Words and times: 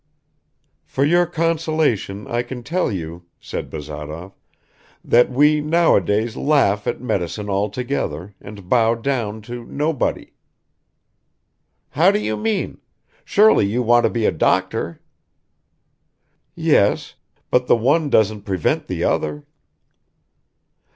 "For 0.83 1.05
your 1.05 1.27
consolation 1.27 2.25
I 2.25 2.41
can 2.41 2.63
tell 2.63 2.91
you," 2.91 3.27
said 3.39 3.69
Bazarov, 3.69 4.33
"that 5.05 5.29
we 5.29 5.61
nowadays 5.61 6.35
laugh 6.35 6.87
at 6.87 6.99
medicine 6.99 7.51
altogether 7.51 8.33
and 8.41 8.67
bow 8.67 8.95
down 8.95 9.43
to 9.43 9.63
nobody." 9.63 10.33
"How 11.89 12.09
do 12.09 12.17
you 12.17 12.35
mean? 12.35 12.79
Surely 13.23 13.67
you 13.67 13.83
want 13.83 14.05
to 14.05 14.09
be 14.09 14.25
a 14.25 14.31
doctor." 14.31 14.99
"Yes, 16.55 17.13
but 17.51 17.67
the 17.67 17.75
one 17.77 18.09
doesn't 18.09 18.41
prevent 18.41 18.87
the 18.87 19.03
other." 19.03 19.45